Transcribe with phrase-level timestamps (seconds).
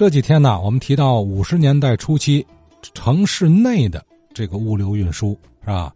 [0.00, 2.46] 这几天呢，我们提到五十年代初期
[2.94, 5.94] 城市内的这个物流运输是吧？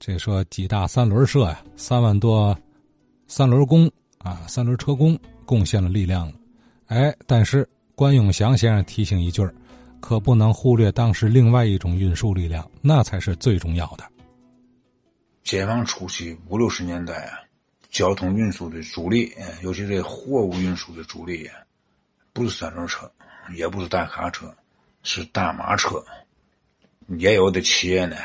[0.00, 2.58] 这说几大三轮社呀，三万多
[3.28, 3.88] 三轮工
[4.18, 6.32] 啊，三轮车工贡献了力量了。
[6.86, 7.64] 哎，但是
[7.94, 9.48] 关永祥先生提醒一句
[10.00, 14.02] 可不能忽略当时另外一种运输力量，那才是最重要的。
[15.44, 17.38] 解放初期五六十年代啊，
[17.88, 19.32] 交通运输的主力，
[19.62, 21.48] 尤其这货物运输的主力，
[22.32, 23.08] 不是三轮车。
[23.52, 24.54] 也不是大卡车，
[25.02, 26.04] 是大马车。
[27.18, 28.16] 也有的企业呢，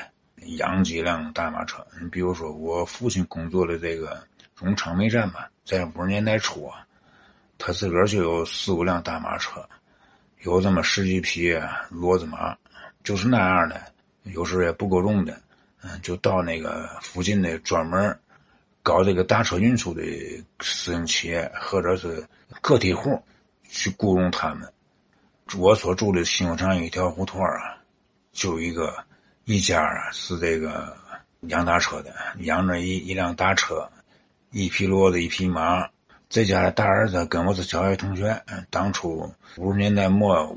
[0.58, 1.86] 养几辆大马车。
[2.02, 4.24] 你比如说，我父亲工作的这个
[4.56, 6.88] 中昌煤站吧，在五十年代初啊，
[7.58, 9.68] 他自个儿就有四五辆大马车，
[10.44, 11.52] 有这么十几匹
[11.92, 12.58] 骡子马，
[13.04, 13.82] 就是那样的。
[14.24, 15.42] 有时候也不够用的，
[15.82, 18.18] 嗯，就到那个附近的专门
[18.82, 20.02] 搞这个大车运输的
[20.62, 22.26] 私营企业或者是
[22.62, 23.22] 个体户
[23.68, 24.72] 去雇佣他们。
[25.58, 27.78] 我所住的新工厂一条胡同啊，
[28.32, 28.94] 就一个
[29.46, 30.96] 一家啊，是这个
[31.42, 33.90] 养大车的，养着一一辆大车，
[34.52, 35.90] 一匹骡子，一匹马。
[36.30, 40.56] 这家的大儿子跟我是小学同学，当初五十年代末，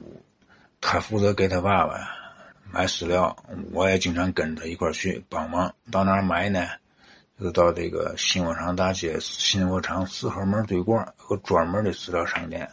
[0.80, 1.94] 他负责给他爸爸
[2.70, 3.34] 买饲料，
[3.72, 5.74] 我也经常跟着一块去帮忙。
[5.90, 6.68] 到哪儿买呢？
[7.40, 12.68] 就到这个新工厂大街新工厂四合门对过有个专门的饲料商店。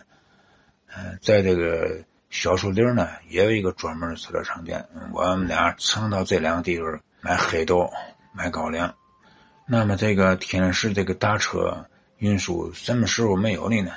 [0.87, 2.03] 嗯，在这个。
[2.29, 4.87] 小树林呢，也有一个专门的饲料商店。
[5.11, 7.91] 我们俩常到这两个地方买黑豆、
[8.33, 8.93] 买高粱。
[9.65, 11.85] 那么，这个天津市这个大车
[12.17, 13.93] 运输什么时候没有的呢？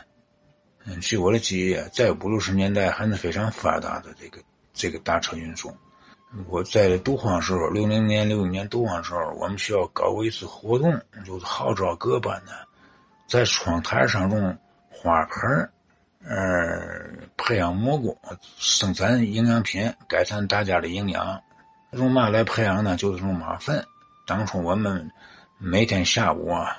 [0.84, 4.14] 嗯，据我的记忆，在五六十年代还是非常发达的。
[4.18, 4.40] 这个
[4.72, 5.70] 这个大车运输，
[6.48, 12.52] 我在读荒时候，六零年、六一年读荒时候，我们学校搞过一次活动，就是号召各班的
[13.28, 14.58] 在窗台上用
[14.90, 15.70] 花盆
[16.24, 17.10] 呃，
[17.52, 18.16] 培养蘑菇，
[18.56, 21.38] 生产营养品，改善大家的营养。
[21.90, 22.96] 用嘛来培养呢？
[22.96, 23.86] 就是用马粪。
[24.26, 25.10] 当初我们
[25.58, 26.78] 每天下午啊，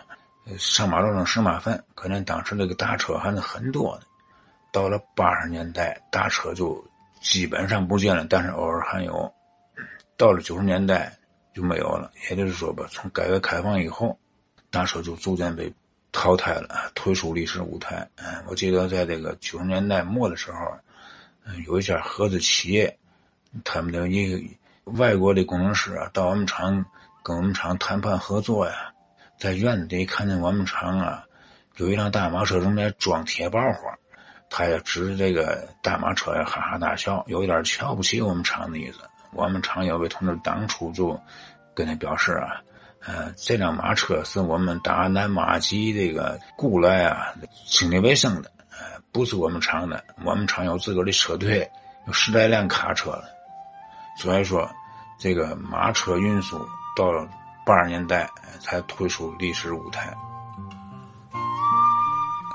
[0.58, 1.84] 上马路上拾马粪。
[1.94, 4.08] 可能当时那个大车还是很多的。
[4.72, 6.84] 到了八十年代，大车就
[7.22, 9.32] 基本上不见了，但是偶尔还有。
[10.18, 11.16] 到了九十年代
[11.54, 12.12] 就没有了。
[12.32, 14.18] 也就是说吧，从改革开放以后，
[14.72, 15.72] 大车就逐渐被。
[16.14, 18.08] 淘汰了，退出历史舞台。
[18.16, 20.58] 嗯，我记得在这个九十年代末的时候，
[21.44, 22.98] 嗯，有一家合资企业，
[23.66, 24.42] 他们的一个
[24.94, 26.86] 外国的工程师啊，到我们厂
[27.24, 28.94] 跟我们厂谈判合作呀，
[29.38, 31.26] 在院子里看见我们厂啊，
[31.78, 33.98] 有一辆大马车正在装铁包花，
[34.52, 39.00] 他也指着这个大马车呀哈哈大笑，有一点瞧不起我们厂的意思。
[39.32, 41.20] 我们厂有位同志当初就
[41.74, 42.62] 跟他表示啊。
[43.06, 47.34] 呃，这辆马车是我们大南马集这个雇来啊，
[47.68, 50.02] 清理卫生的，呃，不是我们厂的。
[50.24, 51.70] 我们厂有自个的车队，
[52.08, 53.26] 有十来辆卡车了。
[54.18, 54.70] 所以说，
[55.20, 56.58] 这个马车运输
[56.96, 57.28] 到了
[57.66, 60.14] 八十年代才退出历史舞台。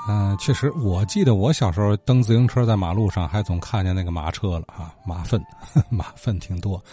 [0.07, 5.39] 嗯，确实，我记得我小时候蹬自行车在马路上，还总看见那个马车了啊，马粪，
[5.91, 6.83] 马粪挺多。